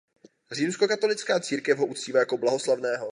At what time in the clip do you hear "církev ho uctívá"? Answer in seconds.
1.39-2.19